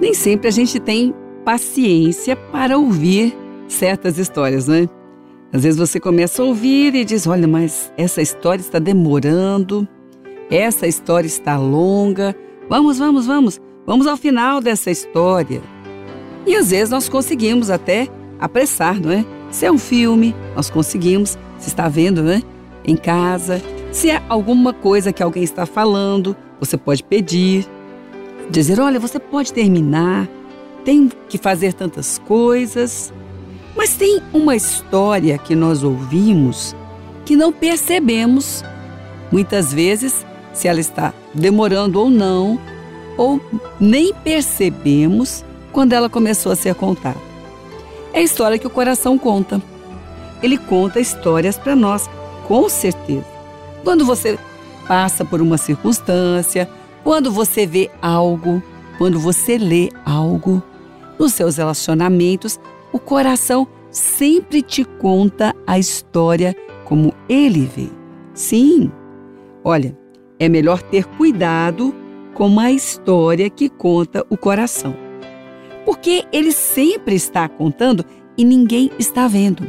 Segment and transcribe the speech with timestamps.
[0.00, 1.14] Nem sempre a gente tem
[1.44, 4.88] paciência para ouvir certas histórias, né?
[5.52, 9.88] Às vezes você começa a ouvir e diz: Olha, mas essa história está demorando,
[10.50, 12.36] essa história está longa.
[12.68, 15.62] Vamos, vamos, vamos, vamos ao final dessa história.
[16.46, 18.08] E às vezes nós conseguimos até
[18.38, 19.24] apressar, não é?
[19.50, 22.42] Se é um filme, nós conseguimos, se está vendo, né?
[22.84, 23.60] Em casa.
[23.90, 27.66] Se é alguma coisa que alguém está falando, você pode pedir,
[28.50, 30.28] dizer: Olha, você pode terminar,
[30.84, 33.12] tem que fazer tantas coisas.
[33.76, 36.74] Mas tem uma história que nós ouvimos
[37.24, 38.64] que não percebemos,
[39.30, 42.58] muitas vezes, se ela está demorando ou não,
[43.16, 43.40] ou
[43.78, 47.20] nem percebemos quando ela começou a ser contada.
[48.12, 49.60] É a história que o coração conta.
[50.42, 52.08] Ele conta histórias para nós,
[52.46, 53.26] com certeza.
[53.84, 54.38] Quando você
[54.86, 56.68] passa por uma circunstância,
[57.08, 58.62] quando você vê algo,
[58.98, 60.62] quando você lê algo,
[61.18, 62.60] nos seus relacionamentos,
[62.92, 66.54] o coração sempre te conta a história
[66.84, 67.88] como ele vê.
[68.34, 68.92] Sim,
[69.64, 69.96] olha,
[70.38, 71.94] é melhor ter cuidado
[72.34, 74.94] com a história que conta o coração.
[75.86, 78.04] Porque ele sempre está contando
[78.36, 79.66] e ninguém está vendo.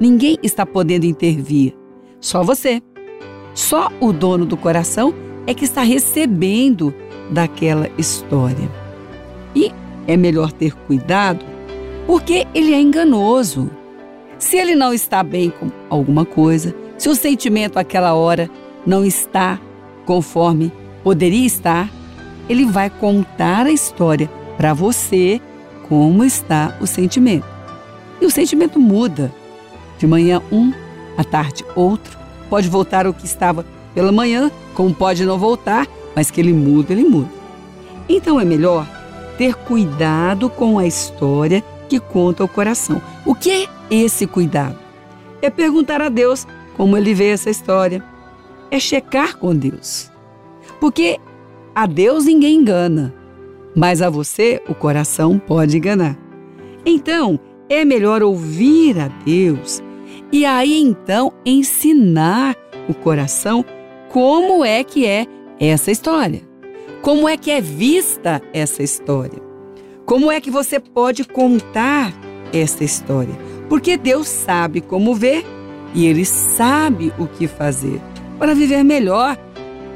[0.00, 1.76] Ninguém está podendo intervir.
[2.18, 2.80] Só você.
[3.52, 5.12] Só o dono do coração
[5.46, 6.94] é que está recebendo
[7.30, 8.70] daquela história.
[9.54, 9.72] E
[10.06, 11.44] é melhor ter cuidado
[12.06, 13.70] porque ele é enganoso.
[14.38, 18.50] Se ele não está bem com alguma coisa, se o sentimento àquela hora
[18.86, 19.60] não está
[20.04, 21.88] conforme poderia estar,
[22.48, 25.40] ele vai contar a história para você
[25.88, 27.46] como está o sentimento.
[28.20, 29.32] E o sentimento muda.
[29.98, 30.72] De manhã um,
[31.16, 32.18] à tarde outro.
[32.50, 36.92] Pode voltar ao que estava pela manhã, como pode não voltar, mas que ele muda,
[36.92, 37.30] ele muda.
[38.08, 38.86] Então é melhor
[39.38, 43.00] ter cuidado com a história que conta o coração.
[43.24, 44.78] O que é esse cuidado?
[45.40, 46.46] É perguntar a Deus
[46.76, 48.02] como ele vê essa história.
[48.70, 50.10] É checar com Deus.
[50.80, 51.18] Porque
[51.74, 53.14] a Deus ninguém engana,
[53.74, 56.18] mas a você o coração pode enganar.
[56.84, 59.82] Então, é melhor ouvir a Deus
[60.32, 62.56] e aí então ensinar
[62.88, 63.64] o coração
[64.12, 65.26] como é que é
[65.58, 66.42] essa história.
[67.00, 69.42] Como é que é vista essa história?
[70.04, 72.12] Como é que você pode contar
[72.52, 73.34] essa história?
[73.70, 75.46] Porque Deus sabe como ver
[75.94, 78.00] e Ele sabe o que fazer
[78.38, 79.38] para viver melhor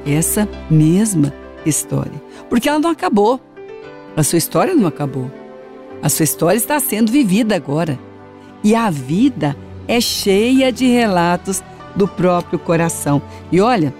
[0.06, 1.32] essa mesma
[1.66, 2.20] história.
[2.48, 3.38] Porque ela não acabou.
[4.16, 5.30] A sua história não acabou.
[6.02, 7.98] A sua história está sendo vivida agora.
[8.64, 9.54] E a vida
[9.86, 11.62] é cheia de relatos
[11.94, 13.20] do próprio coração.
[13.52, 13.92] E olha,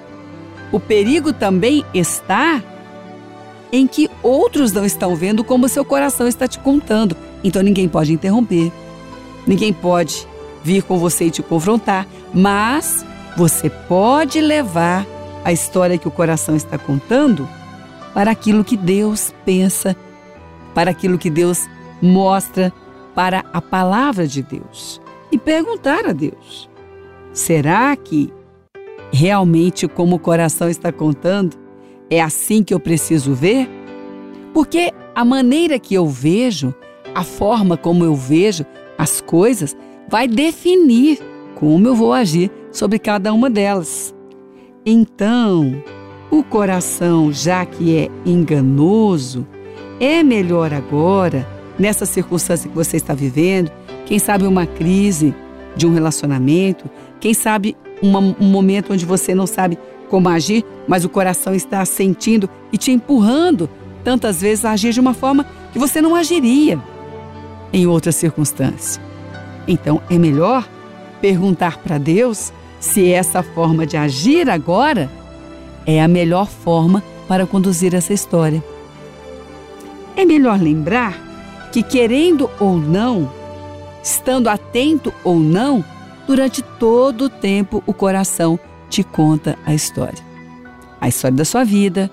[0.73, 2.63] o perigo também está
[3.73, 7.17] em que outros não estão vendo como seu coração está te contando.
[7.43, 8.73] Então ninguém pode interromper,
[9.47, 10.27] ninguém pode
[10.63, 13.05] vir com você e te confrontar, mas
[13.37, 15.07] você pode levar
[15.45, 17.49] a história que o coração está contando
[18.13, 19.95] para aquilo que Deus pensa,
[20.75, 21.69] para aquilo que Deus
[22.03, 22.73] mostra,
[23.15, 25.01] para a palavra de Deus.
[25.31, 26.69] E perguntar a Deus:
[27.33, 28.33] será que
[29.13, 31.57] realmente como o coração está contando,
[32.11, 33.69] é assim que eu preciso ver?
[34.53, 36.75] Porque a maneira que eu vejo,
[37.15, 38.65] a forma como eu vejo
[38.99, 39.77] as coisas,
[40.09, 41.19] vai definir
[41.55, 44.15] como eu vou agir sobre cada uma delas.
[44.85, 45.83] Então,
[46.31, 49.47] o coração, já que é enganoso,
[49.99, 51.47] é melhor agora,
[51.79, 53.71] nessa circunstância que você está vivendo,
[54.05, 55.35] quem sabe uma crise
[55.77, 61.05] de um relacionamento, quem sabe uma, um momento onde você não sabe como agir, mas
[61.05, 63.69] o coração está sentindo e te empurrando
[64.05, 66.79] tantas vezes a agir de uma forma que você não agiria
[67.73, 69.03] em outra circunstância.
[69.67, 70.69] Então é melhor
[71.21, 75.11] perguntar para Deus se essa forma de agir agora
[75.85, 78.63] é a melhor forma para conduzir essa história.
[80.17, 81.15] É melhor lembrar
[81.73, 83.31] que, querendo ou não,
[84.03, 85.85] estando atento ou não,
[86.27, 88.59] durante todo o tempo o coração
[88.89, 90.25] te conta a história.
[91.01, 92.11] A história da sua vida,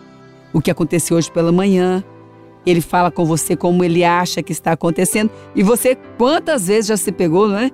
[0.54, 2.04] o que aconteceu hoje pela manhã.
[2.66, 5.30] Ele fala com você como ele acha que está acontecendo.
[5.56, 7.70] E você, quantas vezes já se pegou, não é?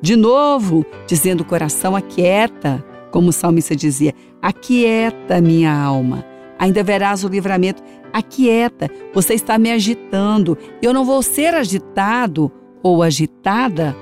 [0.00, 6.24] De novo, dizendo o coração aquieta, como o salmista dizia: Aquieta minha alma,
[6.58, 7.82] ainda verás o livramento.
[8.12, 10.58] Aquieta, você está me agitando.
[10.82, 12.50] Eu não vou ser agitado
[12.82, 13.96] ou agitada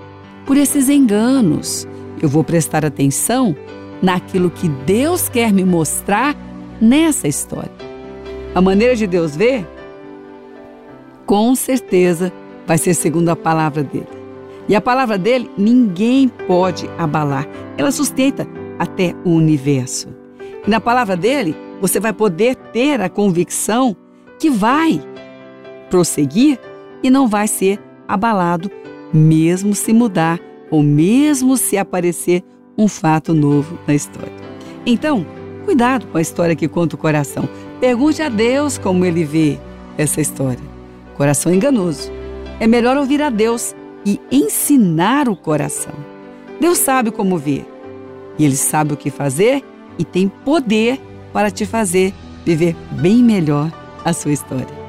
[0.50, 1.86] por esses enganos.
[2.20, 3.54] Eu vou prestar atenção
[4.02, 6.34] naquilo que Deus quer me mostrar
[6.80, 7.70] nessa história.
[8.52, 9.64] A maneira de Deus ver
[11.24, 12.32] com certeza
[12.66, 14.08] vai ser segundo a palavra dele.
[14.68, 17.46] E a palavra dele ninguém pode abalar.
[17.78, 18.44] Ela sustenta
[18.76, 20.08] até o universo.
[20.66, 23.96] E na palavra dele, você vai poder ter a convicção
[24.36, 25.00] que vai
[25.88, 26.58] prosseguir
[27.04, 28.68] e não vai ser abalado,
[29.12, 30.40] mesmo se mudar
[30.70, 32.42] ou mesmo se aparecer
[32.76, 34.32] um fato novo na história.
[34.86, 35.26] Então,
[35.64, 37.48] cuidado com a história que conta o coração.
[37.80, 39.58] Pergunte a Deus como ele vê
[39.98, 40.62] essa história.
[41.16, 42.10] Coração enganoso.
[42.58, 43.74] É melhor ouvir a Deus
[44.04, 45.92] e ensinar o coração.
[46.60, 47.66] Deus sabe como ver
[48.38, 49.62] e ele sabe o que fazer
[49.98, 51.00] e tem poder
[51.32, 52.14] para te fazer
[52.44, 53.70] viver bem melhor
[54.04, 54.79] a sua história.